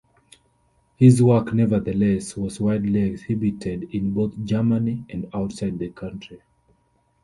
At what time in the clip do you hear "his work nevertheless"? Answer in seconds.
0.97-2.35